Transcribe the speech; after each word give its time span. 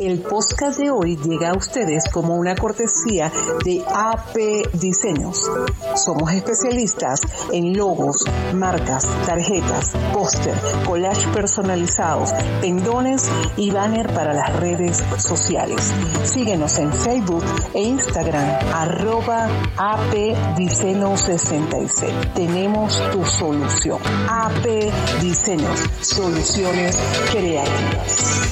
El 0.00 0.20
podcast 0.20 0.78
de 0.78 0.92
hoy 0.92 1.16
llega 1.16 1.50
a 1.50 1.56
ustedes 1.56 2.04
como 2.12 2.36
una 2.36 2.54
cortesía 2.54 3.32
de 3.64 3.82
AP 3.84 4.72
Diseños. 4.74 5.50
Somos 5.96 6.32
especialistas 6.32 7.20
en 7.52 7.76
logos, 7.76 8.24
marcas, 8.54 9.08
tarjetas, 9.26 9.90
póster, 10.12 10.54
collage 10.86 11.26
personalizados, 11.32 12.32
pendones 12.60 13.28
y 13.56 13.72
banner 13.72 14.06
para 14.14 14.34
las 14.34 14.54
redes 14.60 15.02
sociales. 15.16 15.92
Síguenos 16.22 16.78
en 16.78 16.92
Facebook 16.92 17.42
e 17.74 17.82
Instagram 17.82 18.46
arroba 18.72 19.48
AP 19.78 20.56
Diseños 20.56 21.22
66. 21.22 22.12
Tenemos 22.36 23.02
tu 23.10 23.24
solución. 23.24 23.98
AP 24.28 24.92
Diseños, 25.22 25.80
soluciones 26.02 26.96
creativas. 27.32 28.48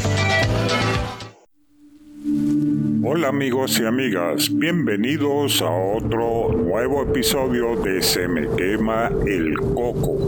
Hola 3.09 3.29
amigos 3.29 3.79
y 3.79 3.85
amigas, 3.85 4.51
bienvenidos 4.53 5.63
a 5.63 5.71
otro 5.71 6.51
nuevo 6.53 7.05
episodio 7.05 7.77
de 7.77 8.03
Se 8.03 8.27
me 8.27 8.49
quema 8.57 9.13
el 9.25 9.55
coco. 9.61 10.19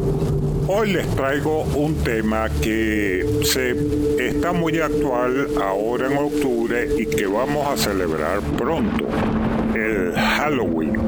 Hoy 0.69 0.93
les 0.93 1.09
traigo 1.17 1.63
un 1.75 1.97
tema 2.05 2.49
que 2.63 3.27
se 3.43 3.75
está 4.25 4.53
muy 4.53 4.79
actual 4.79 5.49
ahora 5.61 6.07
en 6.07 6.19
octubre 6.19 6.89
y 6.97 7.07
que 7.07 7.27
vamos 7.27 7.67
a 7.67 7.77
celebrar 7.77 8.43
pronto, 8.57 9.09
el 9.75 10.13
Halloween. 10.13 11.08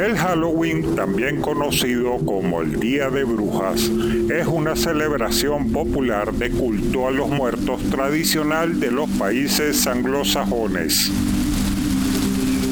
El 0.00 0.16
Halloween, 0.16 0.96
también 0.96 1.42
conocido 1.42 2.16
como 2.24 2.62
el 2.62 2.80
Día 2.80 3.10
de 3.10 3.22
Brujas, 3.24 3.82
es 4.30 4.46
una 4.46 4.74
celebración 4.74 5.70
popular 5.72 6.32
de 6.32 6.50
culto 6.50 7.06
a 7.06 7.10
los 7.10 7.28
muertos 7.28 7.82
tradicional 7.90 8.80
de 8.80 8.90
los 8.90 9.10
países 9.10 9.86
anglosajones. 9.86 11.12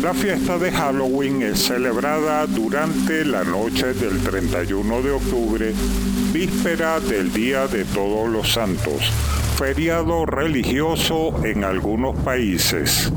La 0.02 0.14
fiesta 0.14 0.56
de 0.56 0.72
Halloween 0.72 1.42
es 1.42 1.58
celebrada 1.58 2.46
durante 2.46 3.26
la 3.26 3.44
noche 3.44 3.92
del 3.92 4.18
31 4.20 5.02
de 5.02 5.10
octubre, 5.10 5.74
víspera 6.32 6.98
del 6.98 7.30
Día 7.30 7.66
de 7.66 7.84
Todos 7.84 8.26
los 8.30 8.54
Santos, 8.54 9.12
feriado 9.58 10.24
religioso 10.24 11.44
en 11.44 11.64
algunos 11.64 12.16
países. 12.20 13.12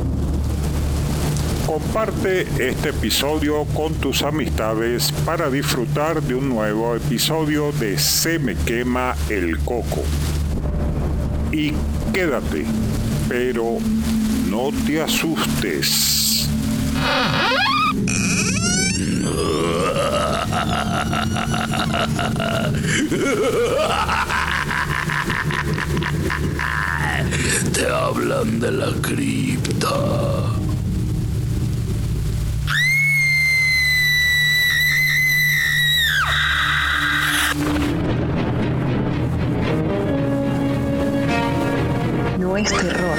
Comparte 1.72 2.42
este 2.60 2.90
episodio 2.90 3.64
con 3.74 3.94
tus 3.94 4.24
amistades 4.24 5.14
para 5.26 5.50
disfrutar 5.50 6.22
de 6.22 6.36
un 6.36 6.50
nuevo 6.50 6.98
episodio 6.98 7.72
de 7.72 7.98
Se 7.98 8.40
me 8.40 8.56
quema 8.56 9.16
el 9.30 9.58
coco. 9.60 10.04
Y 11.54 11.72
quédate, 12.12 12.66
pero 13.30 13.78
no 14.50 14.72
te 14.86 15.02
asustes. 15.02 16.50
Te 27.74 27.88
hablan 27.88 28.60
de 28.60 28.72
la 28.74 28.92
cripta. 29.02 30.41
Es 42.64 42.74
terror. 42.74 43.18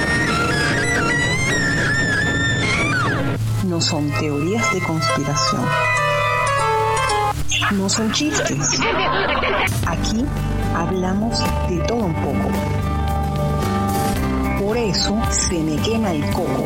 No 3.63 3.81
son 3.81 4.09
teorías 4.19 4.73
de 4.73 4.81
conspiración. 4.81 5.65
No 7.71 7.89
son 7.89 8.11
chistes. 8.11 8.79
Aquí 9.87 10.25
hablamos 10.75 11.39
de 11.69 11.77
todo 11.87 12.05
un 12.05 12.13
poco. 12.13 12.51
Por 14.63 14.77
eso 14.77 15.21
se 15.29 15.59
me 15.59 15.75
quema 15.81 16.11
el 16.11 16.25
coco. 16.31 16.63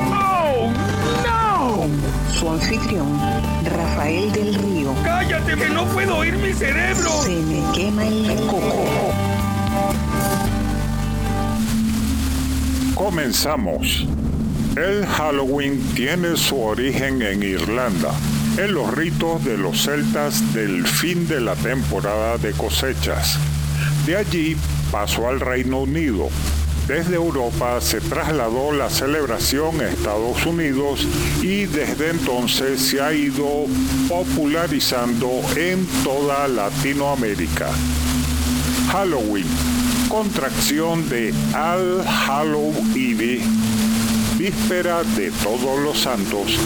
Con 1.75 1.91
su 2.33 2.49
anfitrión, 2.49 3.19
Rafael 3.63 4.31
del 4.31 4.53
Río. 4.55 4.93
¡Cállate 5.03 5.55
que 5.55 5.69
no 5.69 5.85
puedo 5.85 6.17
oír 6.17 6.35
mi 6.37 6.53
cerebro! 6.53 7.09
Se 7.23 7.35
me 7.35 7.71
quema 7.73 8.05
el 8.05 8.35
coco. 8.47 9.06
Comenzamos. 12.97 14.07
El 14.75 15.05
Halloween 15.05 15.79
tiene 15.93 16.35
su 16.35 16.59
origen 16.59 17.21
en 17.21 17.43
Irlanda, 17.43 18.11
en 18.57 18.73
los 18.73 18.91
ritos 18.91 19.45
de 19.45 19.55
los 19.55 19.83
celtas 19.83 20.51
del 20.55 20.87
fin 20.87 21.27
de 21.27 21.39
la 21.39 21.55
temporada 21.55 22.39
de 22.39 22.53
cosechas. 22.53 23.37
De 24.07 24.17
allí 24.17 24.57
pasó 24.91 25.29
al 25.29 25.39
Reino 25.39 25.81
Unido. 25.81 26.29
Desde 26.87 27.17
Europa 27.17 27.79
se 27.81 28.01
trasladó 28.01 28.71
la 28.71 28.89
celebración 28.89 29.79
a 29.79 29.89
Estados 29.89 30.43
Unidos 30.47 31.07
y 31.43 31.65
desde 31.65 32.09
entonces 32.09 32.81
se 32.81 32.99
ha 32.99 33.13
ido 33.13 33.67
popularizando 34.09 35.29
en 35.55 35.85
toda 36.03 36.47
Latinoamérica. 36.47 37.69
Halloween 38.91 39.76
contracción 40.09 41.07
de 41.09 41.33
Al 41.53 42.03
Hallow 42.05 42.73
Eve, 42.95 43.39
víspera 44.37 45.03
de 45.03 45.31
Todos 45.43 45.79
los 45.79 45.99
Santos, 45.99 46.57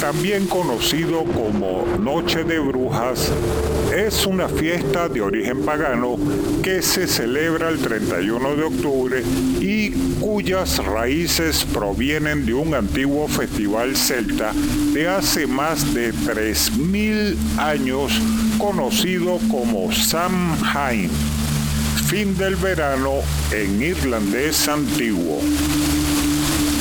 también 0.00 0.46
conocido 0.46 1.24
como 1.24 1.84
Noche 1.98 2.44
de 2.44 2.58
Brujas, 2.58 3.30
es 3.94 4.26
una 4.26 4.48
fiesta 4.48 5.08
de 5.08 5.20
origen 5.20 5.64
pagano 5.64 6.16
que 6.62 6.82
se 6.82 7.06
celebra 7.06 7.68
el 7.68 7.78
31 7.78 8.56
de 8.56 8.62
octubre 8.64 9.22
y 9.60 9.90
cuyas 10.20 10.78
raíces 10.84 11.64
provienen 11.72 12.46
de 12.46 12.54
un 12.54 12.74
antiguo 12.74 13.28
festival 13.28 13.96
celta 13.96 14.52
de 14.92 15.08
hace 15.08 15.46
más 15.46 15.94
de 15.94 16.12
3.000 16.12 17.36
años 17.58 18.12
conocido 18.58 19.38
como 19.50 19.92
Samhain 19.92 21.10
fin 22.08 22.34
del 22.38 22.56
verano 22.56 23.16
en 23.52 23.82
irlandés 23.82 24.66
antiguo. 24.66 25.40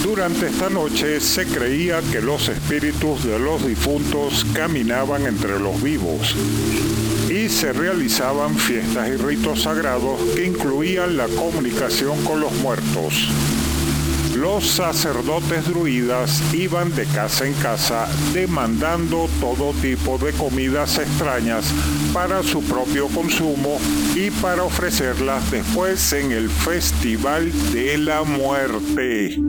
Durante 0.02 0.48
esta 0.48 0.70
noche 0.70 1.20
se 1.20 1.46
creía 1.46 2.00
que 2.14 2.22
los 2.22 2.48
espíritus 2.48 3.26
de 3.26 3.38
los 3.38 3.68
difuntos 3.68 4.46
caminaban 4.54 5.26
entre 5.26 5.60
los 5.60 5.84
vivos 5.84 6.34
y 7.30 7.50
se 7.50 7.74
realizaban 7.74 8.56
fiestas 8.56 9.10
y 9.10 9.18
ritos 9.18 9.64
sagrados 9.64 10.18
que 10.34 10.46
incluían 10.46 11.18
la 11.18 11.28
comunicación 11.28 12.24
con 12.24 12.40
los 12.40 12.54
muertos. 12.62 13.28
Los 14.40 14.68
sacerdotes 14.68 15.68
druidas 15.68 16.54
iban 16.54 16.94
de 16.96 17.06
casa 17.08 17.48
en 17.48 17.54
casa 17.56 18.08
demandando 18.36 19.28
todo 19.40 19.74
tipo 19.82 20.20
de 20.20 20.32
comidas 20.32 21.00
extrañas 21.00 21.74
para 22.14 22.44
su 22.44 22.62
propio 22.62 23.08
consumo 23.08 23.80
y 24.16 24.30
para 24.30 24.64
ofrecerlas 24.64 25.50
después 25.50 26.14
en 26.14 26.32
el 26.34 26.50
Festival 26.50 27.52
de 27.74 27.98
la 27.98 28.22
Muerte. 28.24 29.40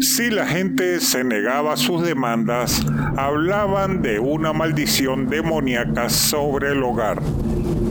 Si 0.00 0.28
la 0.28 0.46
gente 0.46 1.00
se 1.00 1.24
negaba 1.24 1.72
a 1.72 1.76
sus 1.78 2.02
demandas, 2.02 2.84
hablaban 3.16 4.02
de 4.02 4.18
una 4.18 4.52
maldición 4.52 5.28
demoníaca 5.28 6.10
sobre 6.10 6.72
el 6.72 6.82
hogar. 6.82 7.22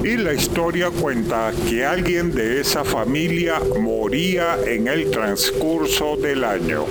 Y 0.06 0.18
la 0.18 0.34
historia 0.34 0.92
cuenta 0.92 1.52
que 1.68 1.84
alguien 1.84 2.32
de 2.32 2.62
esa 2.62 2.84
familia 2.84 3.60
moría 3.80 4.56
en 4.64 4.88
el 4.88 5.10
transcurso 5.10 6.16
del 6.16 6.44
año. 6.44 6.85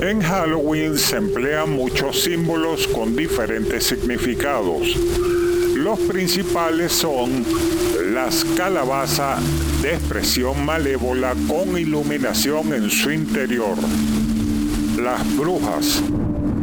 En 0.00 0.22
Halloween 0.22 0.96
se 0.96 1.16
emplean 1.18 1.68
muchos 1.68 2.22
símbolos 2.22 2.88
con 2.88 3.14
diferentes 3.14 3.84
significados. 3.84 4.96
Los 5.84 6.00
principales 6.00 6.92
son 6.92 7.44
las 8.14 8.42
calabazas 8.56 9.38
de 9.82 9.92
expresión 9.92 10.64
malévola 10.64 11.34
con 11.46 11.76
iluminación 11.76 12.72
en 12.72 12.88
su 12.88 13.10
interior, 13.10 13.76
las 14.98 15.36
brujas, 15.36 16.02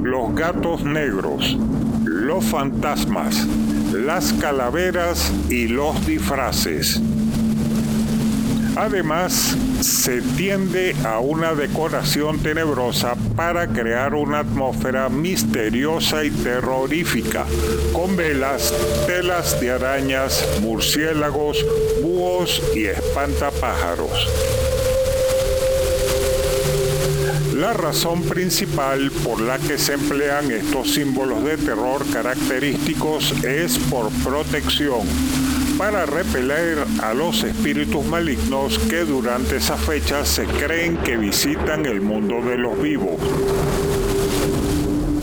los 0.01 0.33
gatos 0.33 0.83
negros, 0.83 1.55
los 2.03 2.43
fantasmas, 2.45 3.45
las 3.93 4.33
calaveras 4.33 5.31
y 5.51 5.67
los 5.67 6.03
disfraces. 6.07 6.99
Además, 8.75 9.57
se 9.81 10.21
tiende 10.21 10.95
a 11.03 11.19
una 11.19 11.53
decoración 11.53 12.39
tenebrosa 12.39 13.15
para 13.35 13.67
crear 13.67 14.15
una 14.15 14.39
atmósfera 14.39 15.09
misteriosa 15.09 16.23
y 16.23 16.31
terrorífica, 16.31 17.45
con 17.91 18.15
velas, 18.15 18.73
telas 19.07 19.59
de 19.59 19.71
arañas, 19.71 20.47
murciélagos, 20.61 21.65
búhos 22.01 22.61
y 22.73 22.85
espantapájaros. 22.85 24.29
La 27.55 27.73
razón 27.73 28.23
principal 28.23 29.11
por 29.23 29.41
la 29.41 29.59
que 29.59 29.77
se 29.77 29.93
emplean 29.93 30.49
estos 30.49 30.93
símbolos 30.93 31.43
de 31.43 31.57
terror 31.57 32.03
característicos 32.11 33.33
es 33.43 33.77
por 33.77 34.09
protección, 34.23 35.01
para 35.77 36.05
repeler 36.05 36.77
a 37.01 37.13
los 37.13 37.43
espíritus 37.43 38.05
malignos 38.05 38.77
que 38.89 39.05
durante 39.05 39.57
esa 39.57 39.77
fecha 39.77 40.25
se 40.25 40.45
creen 40.45 40.97
que 40.97 41.17
visitan 41.17 41.85
el 41.85 42.01
mundo 42.01 42.41
de 42.41 42.57
los 42.57 42.81
vivos. 42.81 43.19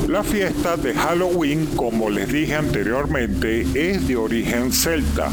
La 0.09 0.25
fiesta 0.25 0.77
de 0.77 0.95
Halloween, 0.95 1.67
como 1.77 2.11
les 2.11 2.33
dije 2.33 2.55
anteriormente, 2.55 3.67
es 3.75 4.09
de 4.09 4.17
origen 4.17 4.73
celta 4.73 5.31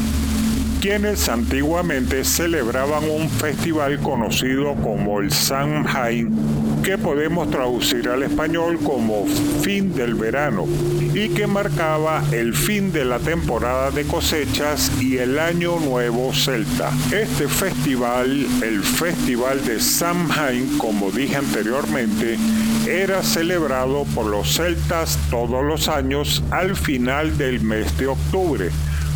quienes 0.80 1.28
antiguamente 1.28 2.24
celebraban 2.24 3.08
un 3.08 3.28
festival 3.28 3.98
conocido 4.00 4.74
como 4.76 5.20
el 5.20 5.32
Samhain, 5.32 6.34
que 6.82 6.98
podemos 6.98 7.50
traducir 7.50 8.08
al 8.08 8.22
español 8.22 8.78
como 8.82 9.26
fin 9.62 9.94
del 9.94 10.14
verano, 10.14 10.66
y 11.14 11.30
que 11.30 11.46
marcaba 11.46 12.22
el 12.32 12.54
fin 12.54 12.92
de 12.92 13.04
la 13.04 13.18
temporada 13.18 13.90
de 13.90 14.04
cosechas 14.04 14.90
y 15.00 15.18
el 15.18 15.38
año 15.38 15.80
nuevo 15.80 16.32
celta. 16.32 16.90
Este 17.10 17.48
festival, 17.48 18.46
el 18.62 18.82
Festival 18.82 19.64
de 19.64 19.80
Samhain, 19.80 20.78
como 20.78 21.10
dije 21.10 21.36
anteriormente, 21.36 22.38
era 22.86 23.22
celebrado 23.22 24.04
por 24.14 24.26
los 24.26 24.54
celtas 24.56 25.18
todos 25.30 25.64
los 25.64 25.88
años 25.88 26.42
al 26.50 26.76
final 26.76 27.36
del 27.36 27.60
mes 27.60 27.96
de 27.98 28.06
octubre 28.08 28.70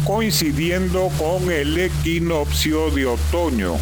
coincidiendo 0.05 1.11
con 1.19 1.51
el 1.51 1.79
equinoccio 1.79 2.91
de 2.91 3.07
otoño. 3.07 3.77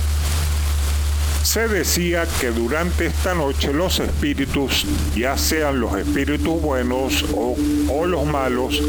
Se 1.43 1.67
decía 1.67 2.27
que 2.41 2.51
durante 2.51 3.07
esta 3.07 3.33
noche 3.33 3.73
los 3.73 4.01
espíritus, 4.01 4.85
ya 5.17 5.39
sean 5.39 5.81
los 5.81 5.97
espíritus 5.97 6.61
buenos 6.61 7.25
o, 7.35 7.57
los 8.07 8.27
malos, 8.27 8.83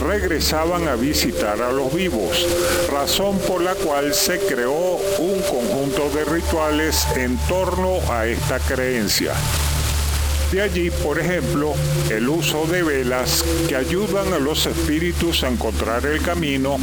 regresaban 0.00 0.88
a 0.88 0.94
visitar 0.94 1.60
a 1.60 1.70
los 1.70 1.92
vivos, 1.92 2.46
razón 2.90 3.38
por 3.40 3.62
la 3.62 3.74
cual 3.74 4.14
se 4.14 4.38
creó 4.38 4.96
un 5.18 5.40
conjunto 5.42 6.08
de 6.10 6.24
rituales 6.24 7.06
en 7.16 7.36
torno 7.46 7.98
a 8.10 8.26
esta 8.26 8.58
creencia. 8.58 9.34
De 10.52 10.62
allí, 10.62 10.90
por 10.90 11.18
ejemplo, 11.18 11.74
el 12.10 12.26
uso 12.26 12.64
de 12.66 12.82
velas 12.82 13.44
que 13.68 13.76
ayudan 13.76 14.32
a 14.32 14.38
los 14.38 14.64
espíritus 14.66 15.44
a 15.44 15.48
encontrar 15.48 16.06
el 16.06 16.22
camino 16.22 16.78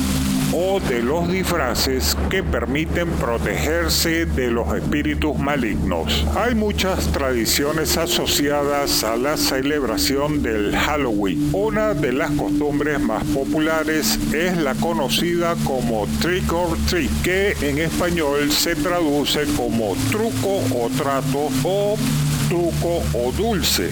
o 0.54 0.80
de 0.80 1.02
los 1.02 1.28
disfraces 1.28 2.16
que 2.30 2.44
permiten 2.44 3.10
protegerse 3.10 4.28
de 4.28 4.52
los 4.52 4.74
espíritus 4.76 5.38
malignos. 5.38 6.26
Hay 6.38 6.54
muchas 6.54 7.12
tradiciones 7.12 7.98
asociadas 7.98 9.04
a 9.04 9.18
la 9.18 9.36
celebración 9.36 10.44
del 10.44 10.76
Halloween. 10.76 11.50
Una 11.52 11.94
de 11.94 12.14
las 12.14 12.32
costumbres 12.32 13.02
más 13.02 13.24
populares 13.26 14.20
es 14.32 14.58
la 14.58 14.76
conocida 14.76 15.56
como 15.66 16.08
trick 16.22 16.54
or 16.54 16.78
treat, 16.88 17.10
que 17.24 17.56
en 17.62 17.80
español 17.80 18.52
se 18.52 18.76
traduce 18.76 19.46
como 19.58 19.96
truco 20.12 20.62
o 20.74 20.90
trato 20.96 21.50
o 21.64 21.98
truco 22.48 23.04
o 23.14 23.32
dulce. 23.32 23.90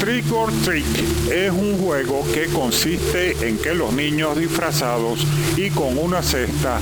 Trick 0.00 0.30
or 0.32 0.52
Trick 0.64 0.84
es 1.32 1.50
un 1.50 1.78
juego 1.78 2.22
que 2.32 2.46
consiste 2.46 3.32
en 3.46 3.56
que 3.58 3.74
los 3.74 3.92
niños 3.92 4.36
disfrazados 4.38 5.26
y 5.56 5.70
con 5.70 5.96
una 5.98 6.22
cesta 6.22 6.78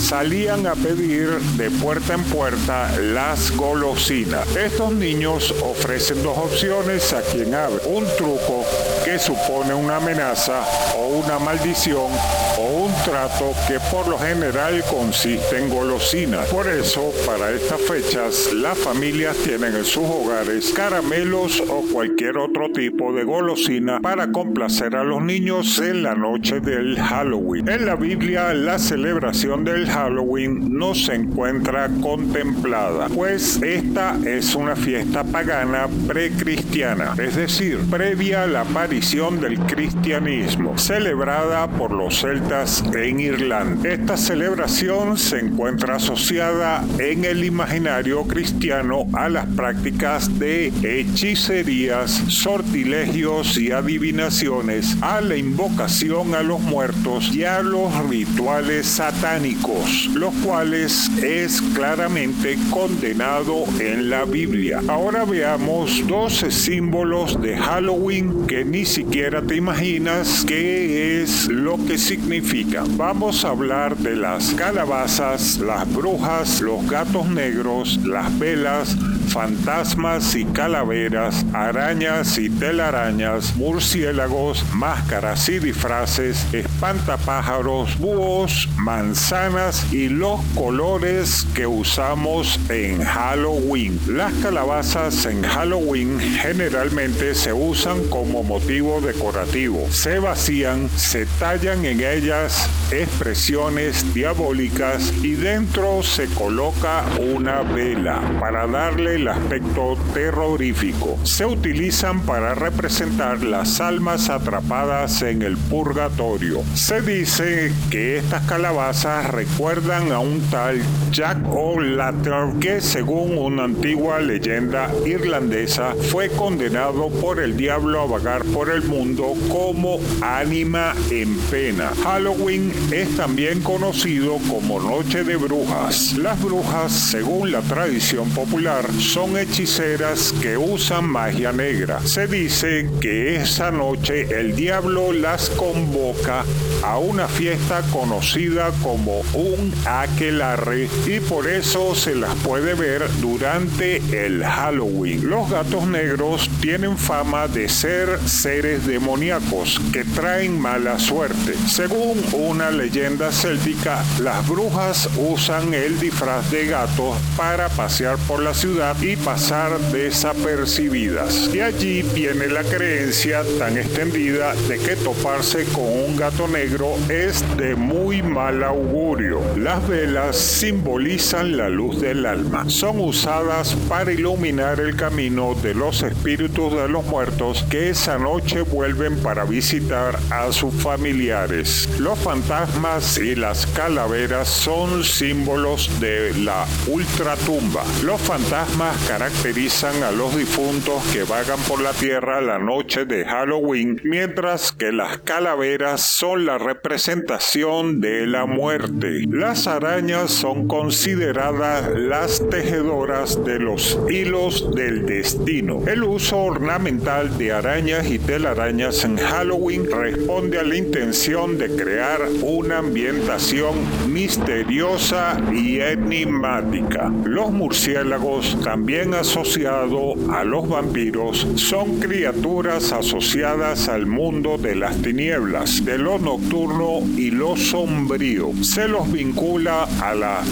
salían 0.00 0.66
a 0.66 0.74
pedir 0.74 1.28
de 1.56 1.70
puerta 1.70 2.14
en 2.14 2.24
puerta 2.24 2.90
las 2.98 3.54
golosinas. 3.56 4.56
Estos 4.56 4.92
niños 4.92 5.54
ofrecen 5.62 6.22
dos 6.22 6.36
opciones 6.38 7.12
a 7.12 7.20
quien 7.20 7.54
abre. 7.54 7.80
Un 7.86 8.04
truco 8.16 8.64
que 9.04 9.18
supone 9.18 9.74
una 9.74 9.96
amenaza 9.96 10.64
una 11.06 11.38
maldición 11.38 12.10
o 12.58 12.84
un 12.84 12.92
trato 13.04 13.52
que 13.66 13.78
por 13.90 14.08
lo 14.08 14.18
general 14.18 14.82
consiste 14.90 15.58
en 15.58 15.68
golosinas. 15.68 16.48
Por 16.48 16.66
eso, 16.68 17.12
para 17.26 17.50
estas 17.50 17.80
fechas, 17.80 18.52
las 18.52 18.78
familias 18.78 19.36
tienen 19.38 19.74
en 19.74 19.84
sus 19.84 20.04
hogares 20.04 20.72
caramelos 20.72 21.60
o 21.68 21.82
cualquier 21.92 22.38
otro 22.38 22.70
tipo 22.72 23.12
de 23.12 23.24
golosina 23.24 24.00
para 24.00 24.30
complacer 24.30 24.96
a 24.96 25.04
los 25.04 25.22
niños 25.22 25.78
en 25.78 26.02
la 26.02 26.14
noche 26.14 26.60
del 26.60 26.98
Halloween. 26.98 27.68
En 27.68 27.86
la 27.86 27.96
Biblia, 27.96 28.54
la 28.54 28.78
celebración 28.78 29.64
del 29.64 29.88
Halloween 29.88 30.76
no 30.78 30.94
se 30.94 31.14
encuentra 31.14 31.90
contemplada, 32.00 33.08
pues 33.08 33.60
esta 33.62 34.16
es 34.24 34.54
una 34.54 34.76
fiesta 34.76 35.24
pagana 35.24 35.88
precristiana, 36.06 37.14
es 37.18 37.36
decir, 37.36 37.78
previa 37.90 38.44
a 38.44 38.46
la 38.46 38.62
aparición 38.62 39.40
del 39.40 39.58
cristianismo, 39.60 40.76
celebrada 40.94 41.66
por 41.66 41.90
los 41.90 42.20
celtas 42.20 42.84
en 42.94 43.18
Irlanda. 43.18 43.88
Esta 43.88 44.16
celebración 44.16 45.18
se 45.18 45.40
encuentra 45.40 45.96
asociada 45.96 46.84
en 47.00 47.24
el 47.24 47.42
imaginario 47.44 48.22
cristiano 48.28 49.04
a 49.12 49.28
las 49.28 49.44
prácticas 49.56 50.38
de 50.38 50.72
hechicerías, 50.84 52.12
sortilegios 52.28 53.58
y 53.58 53.72
adivinaciones, 53.72 54.96
a 55.02 55.20
la 55.20 55.36
invocación 55.36 56.32
a 56.36 56.44
los 56.44 56.60
muertos 56.60 57.34
y 57.34 57.42
a 57.42 57.60
los 57.60 57.92
rituales 58.08 58.86
satánicos, 58.86 60.06
los 60.14 60.32
cuales 60.44 61.10
es 61.20 61.60
claramente 61.74 62.56
condenado 62.70 63.64
en 63.80 64.08
la 64.08 64.24
Biblia. 64.24 64.80
Ahora 64.88 65.24
veamos 65.24 66.06
12 66.06 66.50
símbolos 66.50 67.40
de 67.42 67.56
Halloween 67.56 68.46
que 68.46 68.64
ni 68.64 68.84
siquiera 68.84 69.42
te 69.42 69.56
imaginas 69.56 70.44
qué 70.46 71.22
es 71.22 71.48
lo 71.48 71.76
que 71.84 71.98
significa. 71.98 72.84
Vamos 72.90 73.44
a 73.44 73.50
hablar 73.50 73.96
de 73.96 74.16
las 74.16 74.54
calabazas, 74.54 75.58
las 75.58 75.92
brujas, 75.92 76.60
los 76.60 76.86
gatos 76.88 77.26
negros, 77.26 77.98
las 78.04 78.38
velas, 78.38 78.96
fantasmas 79.28 80.36
y 80.36 80.44
calaveras, 80.44 81.44
arañas 81.52 82.38
y 82.38 82.48
telarañas, 82.50 83.56
murciélagos, 83.56 84.64
máscaras 84.72 85.48
y 85.48 85.58
disfraces, 85.58 86.46
espantapájaros, 86.54 87.98
búhos, 87.98 88.68
manzanas 88.76 89.92
y 89.92 90.08
los 90.08 90.40
colores 90.54 91.46
que 91.54 91.63
usamos 91.66 92.58
en 92.68 93.02
Halloween. 93.02 93.98
Las 94.08 94.32
calabazas 94.34 95.26
en 95.26 95.42
Halloween 95.42 96.18
generalmente 96.20 97.34
se 97.34 97.52
usan 97.52 98.04
como 98.08 98.42
motivo 98.42 99.00
decorativo. 99.00 99.86
Se 99.90 100.18
vacían, 100.18 100.88
se 100.96 101.26
tallan 101.26 101.84
en 101.84 102.00
ellas 102.00 102.68
expresiones 102.90 104.12
diabólicas 104.14 105.12
y 105.22 105.32
dentro 105.32 106.02
se 106.02 106.26
coloca 106.28 107.04
una 107.18 107.62
vela 107.62 108.20
para 108.40 108.66
darle 108.66 109.16
el 109.16 109.28
aspecto 109.28 109.96
terrorífico. 110.12 111.18
Se 111.24 111.46
utilizan 111.46 112.20
para 112.20 112.54
representar 112.54 113.42
las 113.42 113.80
almas 113.80 114.30
atrapadas 114.30 115.22
en 115.22 115.42
el 115.42 115.56
purgatorio. 115.56 116.62
Se 116.74 117.00
dice 117.00 117.72
que 117.90 118.16
estas 118.18 118.42
calabazas 118.46 119.30
recuerdan 119.30 120.12
a 120.12 120.18
un 120.18 120.40
tal 120.50 120.80
Jack 121.10 121.38
O'Lantern 121.54 122.58
que 122.58 122.80
según 122.80 123.38
una 123.38 123.64
antigua 123.64 124.18
leyenda 124.18 124.90
irlandesa 125.06 125.94
fue 126.10 126.28
condenado 126.28 127.08
por 127.08 127.38
el 127.38 127.56
diablo 127.56 128.00
a 128.00 128.06
vagar 128.06 128.44
por 128.46 128.70
el 128.70 128.82
mundo 128.82 129.34
como 129.48 130.00
ánima 130.20 130.94
en 131.10 131.36
pena. 131.50 131.92
Halloween 132.02 132.72
es 132.90 133.16
también 133.16 133.60
conocido 133.62 134.38
como 134.48 134.80
Noche 134.80 135.22
de 135.22 135.36
Brujas. 135.36 136.14
Las 136.18 136.42
brujas, 136.42 136.92
según 136.92 137.52
la 137.52 137.60
tradición 137.60 138.28
popular, 138.30 138.84
son 138.98 139.38
hechiceras 139.38 140.34
que 140.42 140.56
usan 140.56 141.04
magia 141.04 141.52
negra. 141.52 142.00
Se 142.00 142.26
dice 142.26 142.90
que 143.00 143.36
esa 143.36 143.70
noche 143.70 144.40
el 144.40 144.56
diablo 144.56 145.12
las 145.12 145.50
convoca 145.50 146.44
a 146.82 146.98
una 146.98 147.28
fiesta 147.28 147.82
conocida 147.92 148.72
como 148.82 149.20
un 149.34 149.72
aquelarre 149.86 150.88
y 151.06 151.20
por 151.20 151.43
eso 151.46 151.94
se 151.94 152.14
las 152.14 152.34
puede 152.36 152.74
ver 152.74 153.06
durante 153.20 153.96
el 154.26 154.42
Halloween. 154.44 155.28
Los 155.28 155.50
gatos 155.50 155.86
negros 155.86 156.48
tienen 156.60 156.96
fama 156.96 157.48
de 157.48 157.68
ser 157.68 158.18
seres 158.26 158.86
demoníacos 158.86 159.80
que 159.92 160.04
traen 160.04 160.58
mala 160.58 160.98
suerte. 160.98 161.54
Según 161.68 162.22
una 162.32 162.70
leyenda 162.70 163.30
céltica, 163.30 164.02
las 164.20 164.48
brujas 164.48 165.08
usan 165.16 165.74
el 165.74 166.00
disfraz 166.00 166.50
de 166.50 166.66
gato 166.66 167.14
para 167.36 167.68
pasear 167.68 168.16
por 168.26 168.40
la 168.40 168.54
ciudad 168.54 168.96
y 169.02 169.16
pasar 169.16 169.78
desapercibidas. 169.92 171.50
Y 171.52 171.60
allí 171.60 172.02
viene 172.14 172.46
la 172.46 172.62
creencia 172.62 173.42
tan 173.58 173.76
extendida 173.76 174.54
de 174.68 174.78
que 174.78 174.96
toparse 174.96 175.64
con 175.66 175.84
un 175.84 176.16
gato 176.16 176.48
negro 176.48 176.94
es 177.08 177.44
de 177.56 177.74
muy 177.74 178.22
mal 178.22 178.62
augurio. 178.62 179.40
Las 179.56 179.86
velas 179.86 180.36
simbolizan 180.36 181.33
la 181.42 181.68
luz 181.68 182.00
del 182.00 182.26
alma. 182.26 182.68
Son 182.68 183.00
usadas 183.00 183.74
para 183.88 184.12
iluminar 184.12 184.78
el 184.78 184.94
camino 184.94 185.54
de 185.54 185.74
los 185.74 186.02
espíritus 186.02 186.72
de 186.72 186.88
los 186.88 187.04
muertos 187.06 187.64
que 187.68 187.90
esa 187.90 188.18
noche 188.18 188.60
vuelven 188.60 189.16
para 189.18 189.44
visitar 189.44 190.16
a 190.30 190.52
sus 190.52 190.72
familiares. 190.74 191.88
Los 191.98 192.18
fantasmas 192.20 193.18
y 193.18 193.34
las 193.34 193.66
calaveras 193.66 194.48
son 194.48 195.02
símbolos 195.02 195.90
de 196.00 196.32
la 196.34 196.66
ultratumba. 196.86 197.82
Los 198.04 198.20
fantasmas 198.20 198.96
caracterizan 199.08 200.02
a 200.04 200.12
los 200.12 200.36
difuntos 200.36 201.02
que 201.12 201.24
vagan 201.24 201.58
por 201.66 201.80
la 201.80 201.92
tierra 201.92 202.40
la 202.40 202.58
noche 202.58 203.06
de 203.06 203.24
Halloween, 203.24 204.00
mientras 204.04 204.72
que 204.72 204.92
las 204.92 205.18
calaveras 205.18 206.00
son 206.02 206.46
la 206.46 206.58
representación 206.58 208.00
de 208.00 208.26
la 208.26 208.46
muerte. 208.46 209.24
Las 209.28 209.66
arañas 209.66 210.30
son 210.30 210.68
consideradas 210.68 211.13
las 211.16 212.42
tejedoras 212.48 213.44
de 213.44 213.58
los 213.60 213.98
hilos 214.10 214.68
del 214.74 215.06
destino. 215.06 215.82
El 215.86 216.02
uso 216.02 216.38
ornamental 216.38 217.38
de 217.38 217.52
arañas 217.52 218.10
y 218.10 218.18
telarañas 218.18 219.04
en 219.04 219.16
Halloween 219.16 219.88
responde 219.90 220.58
a 220.58 220.64
la 220.64 220.76
intención 220.76 221.56
de 221.56 221.68
crear 221.76 222.20
una 222.42 222.78
ambientación 222.78 223.74
misteriosa 224.12 225.40
y 225.52 225.80
enigmática. 225.80 227.12
Los 227.24 227.52
murciélagos, 227.52 228.58
también 228.64 229.14
asociados 229.14 230.16
a 230.30 230.42
los 230.42 230.68
vampiros, 230.68 231.46
son 231.56 232.00
criaturas 232.00 232.92
asociadas 232.92 233.88
al 233.88 234.06
mundo 234.06 234.58
de 234.58 234.74
las 234.74 234.96
tinieblas, 235.00 235.84
de 235.84 235.98
lo 235.98 236.18
nocturno 236.18 237.00
y 237.16 237.30
lo 237.30 237.56
sombrío. 237.56 238.50
Se 238.62 238.88
los 238.88 239.10
vincula 239.12 239.84
a 240.02 240.14
la 240.14 240.42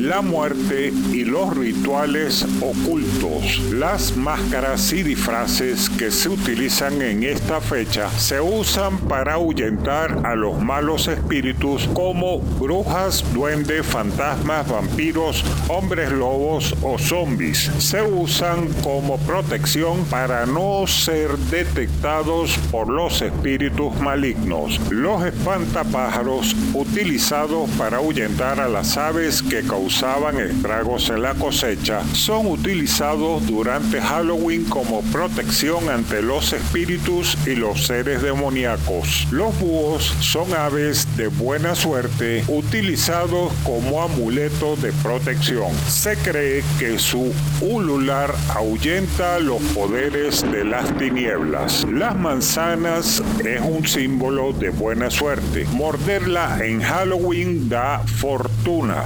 la 0.00 0.22
muerte 0.22 0.92
y 1.12 1.24
los 1.24 1.54
rituales 1.56 2.46
ocultos. 2.60 3.60
Las 3.72 4.16
máscaras 4.16 4.92
y 4.92 5.02
disfraces 5.02 5.90
que 5.90 6.10
se 6.10 6.30
utilizan 6.30 7.02
en 7.02 7.22
esta 7.22 7.60
fecha 7.60 8.10
se 8.18 8.40
usan 8.40 8.98
para 8.98 9.34
ahuyentar 9.34 10.20
a 10.24 10.34
los 10.34 10.60
malos 10.60 11.08
espíritus 11.08 11.88
como 11.94 12.38
brujas, 12.38 13.22
duendes, 13.34 13.84
fantasmas, 13.84 14.66
vampiros, 14.68 15.44
hombres 15.68 16.10
lobos 16.10 16.74
o 16.82 16.98
zombies. 16.98 17.70
Se 17.78 18.02
usan 18.02 18.68
como 18.82 19.18
protección 19.18 20.04
para 20.06 20.46
no 20.46 20.86
ser 20.86 21.36
detectados 21.50 22.56
por 22.70 22.88
los 22.88 23.20
espíritus 23.20 23.94
malignos. 24.00 24.80
Los 24.90 25.24
espantapájaros 25.24 26.56
utilizados 26.74 27.68
para 27.78 27.98
ahuyentar 27.98 28.60
a 28.60 28.68
las 28.68 28.96
aves 29.08 29.42
que 29.42 29.62
causaban 29.62 30.38
estragos 30.38 31.10
en 31.10 31.22
la 31.22 31.34
cosecha 31.34 32.02
son 32.14 32.46
utilizados 32.46 33.46
durante 33.46 34.00
Halloween 34.00 34.64
como 34.64 35.02
protección 35.02 35.88
ante 35.88 36.22
los 36.22 36.52
espíritus 36.52 37.36
y 37.46 37.56
los 37.56 37.86
seres 37.86 38.22
demoníacos. 38.22 39.26
Los 39.30 39.58
búhos 39.58 40.14
son 40.20 40.54
aves 40.54 41.06
de 41.16 41.28
buena 41.28 41.74
suerte 41.74 42.44
utilizados 42.48 43.52
como 43.64 44.02
amuleto 44.02 44.76
de 44.76 44.92
protección. 44.92 45.72
Se 45.88 46.16
cree 46.16 46.62
que 46.78 46.98
su 46.98 47.32
ulular 47.60 48.32
ahuyenta 48.50 49.40
los 49.40 49.60
poderes 49.74 50.42
de 50.52 50.64
las 50.64 50.96
tinieblas. 50.96 51.84
Las 51.90 52.16
manzanas 52.16 53.22
es 53.44 53.60
un 53.60 53.86
símbolo 53.86 54.52
de 54.52 54.70
buena 54.70 55.10
suerte. 55.10 55.66
Morderla 55.72 56.58
en 56.64 56.80
Halloween 56.80 57.68
da 57.68 58.02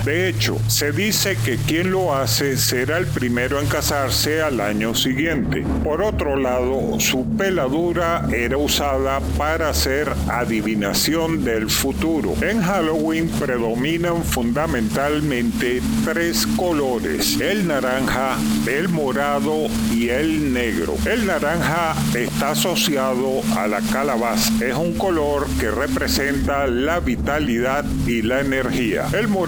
De 0.05 0.29
hecho, 0.29 0.59
se 0.69 0.93
dice 0.93 1.35
que 1.43 1.57
quien 1.57 1.91
lo 1.91 2.15
hace 2.15 2.59
será 2.59 2.99
el 2.99 3.07
primero 3.07 3.59
en 3.59 3.67
casarse 3.67 4.43
al 4.43 4.61
año 4.61 4.95
siguiente. 4.95 5.65
Por 5.83 6.03
otro 6.03 6.37
lado, 6.37 7.01
su 7.01 7.25
peladura 7.39 8.29
era 8.31 8.59
usada 8.59 9.21
para 9.39 9.71
hacer 9.71 10.13
adivinación 10.29 11.43
del 11.43 11.71
futuro. 11.71 12.35
En 12.43 12.61
Halloween 12.61 13.31
predominan 13.31 14.25
fundamentalmente 14.25 15.81
tres 16.05 16.47
colores, 16.49 17.41
el 17.41 17.67
naranja, 17.67 18.37
el 18.67 18.91
morado 18.91 19.69
y 19.91 20.11
el 20.11 20.53
negro. 20.53 20.97
El 21.07 21.27
naranja 21.27 21.95
está 22.15 22.51
asociado 22.51 23.41
a 23.57 23.67
la 23.67 23.81
calabaza. 23.81 24.53
Es 24.63 24.77
un 24.77 24.93
color 24.99 25.47
que 25.59 25.71
representa 25.71 26.67
la 26.67 27.01
vitalidad 27.01 27.87
y 28.07 28.21
la 28.21 28.41
energía. 28.41 29.07
El 29.15 29.29
morado 29.29 29.46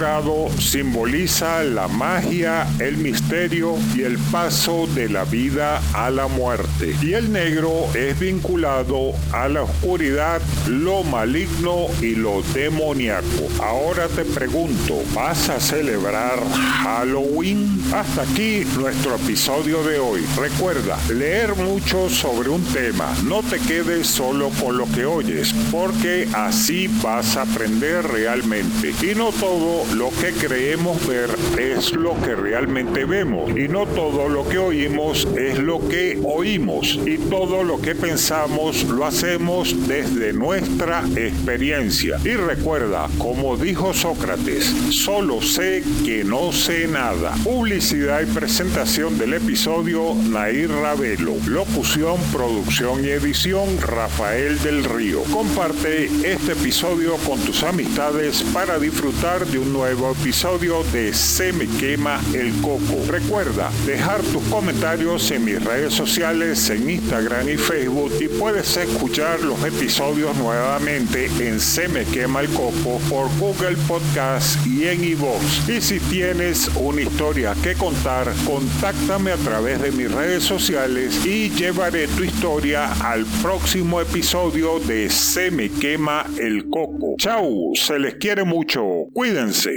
simboliza 0.58 1.64
la 1.64 1.88
magia, 1.88 2.68
el 2.78 2.98
misterio 2.98 3.74
y 3.96 4.02
el 4.02 4.16
paso 4.30 4.86
de 4.94 5.08
la 5.08 5.24
vida 5.24 5.82
a 5.92 6.08
la 6.10 6.28
muerte. 6.28 6.94
Y 7.02 7.14
el 7.14 7.32
negro 7.32 7.88
es 7.94 8.16
vinculado 8.18 9.12
a 9.32 9.48
la 9.48 9.62
oscuridad, 9.62 10.40
lo 10.68 11.02
maligno 11.02 11.86
y 12.00 12.14
lo 12.14 12.42
demoníaco. 12.54 13.48
Ahora 13.60 14.06
te 14.06 14.24
pregunto, 14.24 15.02
¿vas 15.14 15.48
a 15.48 15.58
celebrar 15.58 16.38
Halloween? 16.84 17.82
Hasta 17.92 18.22
aquí 18.22 18.64
nuestro 18.76 19.16
episodio 19.16 19.82
de 19.82 19.98
hoy. 19.98 20.24
Recuerda, 20.36 20.96
leer 21.12 21.56
mucho 21.56 22.08
sobre 22.08 22.50
un 22.50 22.62
tema. 22.66 23.12
No 23.24 23.42
te 23.42 23.58
quedes 23.58 24.06
solo 24.06 24.50
con 24.60 24.78
lo 24.78 24.86
que 24.92 25.04
oyes, 25.06 25.52
porque 25.72 26.28
así 26.34 26.88
vas 27.02 27.36
a 27.36 27.42
aprender 27.42 28.06
realmente. 28.06 28.94
Y 29.02 29.14
no 29.16 29.32
todo 29.32 29.87
lo 29.94 30.10
que 30.10 30.32
creemos 30.32 31.06
ver 31.06 31.30
es 31.58 31.92
lo 31.92 32.14
que 32.20 32.34
realmente 32.34 33.04
vemos. 33.04 33.50
Y 33.56 33.68
no 33.68 33.86
todo 33.86 34.28
lo 34.28 34.48
que 34.48 34.58
oímos 34.58 35.26
es 35.36 35.58
lo 35.58 35.86
que 35.88 36.18
oímos. 36.24 36.98
Y 37.06 37.18
todo 37.18 37.64
lo 37.64 37.80
que 37.80 37.94
pensamos 37.94 38.84
lo 38.84 39.04
hacemos 39.04 39.88
desde 39.88 40.32
nuestra 40.32 41.04
experiencia. 41.16 42.18
Y 42.24 42.30
recuerda, 42.30 43.08
como 43.18 43.56
dijo 43.56 43.94
Sócrates, 43.94 44.64
solo 44.90 45.40
sé 45.40 45.82
que 46.04 46.24
no 46.24 46.52
sé 46.52 46.88
nada. 46.88 47.34
Publicidad 47.44 48.20
y 48.22 48.26
presentación 48.26 49.18
del 49.18 49.34
episodio 49.34 50.14
Nair 50.14 50.70
Ravelo. 50.70 51.36
Locución, 51.46 52.16
producción 52.32 53.04
y 53.04 53.08
edición 53.08 53.80
Rafael 53.80 54.58
del 54.62 54.84
Río. 54.84 55.22
Comparte 55.24 56.06
este 56.24 56.52
episodio 56.52 57.16
con 57.26 57.38
tus 57.40 57.62
amistades 57.62 58.42
para 58.52 58.78
disfrutar 58.78 59.46
de 59.46 59.58
un 59.58 59.77
nuevo 59.78 60.10
episodio 60.10 60.82
de 60.92 61.14
Se 61.14 61.52
me 61.52 61.68
quema 61.78 62.20
el 62.34 62.52
coco. 62.62 63.00
Recuerda 63.06 63.70
dejar 63.86 64.20
tus 64.22 64.42
comentarios 64.48 65.30
en 65.30 65.44
mis 65.44 65.62
redes 65.62 65.94
sociales 65.94 66.68
en 66.70 66.90
Instagram 66.90 67.48
y 67.48 67.56
Facebook 67.56 68.10
y 68.18 68.26
puedes 68.26 68.76
escuchar 68.76 69.40
los 69.42 69.62
episodios 69.64 70.36
nuevamente 70.36 71.30
en 71.38 71.60
Se 71.60 71.86
me 71.86 72.04
quema 72.04 72.40
el 72.40 72.48
coco 72.48 72.98
por 73.08 73.28
Google 73.38 73.76
Podcast 73.86 74.66
y 74.66 74.88
en 74.88 75.04
iVoox. 75.04 75.68
Y 75.68 75.80
si 75.80 76.00
tienes 76.00 76.68
una 76.74 77.02
historia 77.02 77.54
que 77.62 77.74
contar, 77.74 78.32
contáctame 78.44 79.30
a 79.30 79.36
través 79.36 79.80
de 79.80 79.92
mis 79.92 80.10
redes 80.10 80.42
sociales 80.42 81.24
y 81.24 81.50
llevaré 81.50 82.08
tu 82.08 82.24
historia 82.24 82.92
al 82.94 83.24
próximo 83.42 84.00
episodio 84.00 84.80
de 84.80 85.08
Se 85.08 85.52
me 85.52 85.70
quema 85.70 86.26
el 86.36 86.68
coco. 86.68 87.14
Chau, 87.16 87.72
se 87.76 88.00
les 88.00 88.16
quiere 88.16 88.42
mucho, 88.42 89.06
cuídense. 89.12 89.67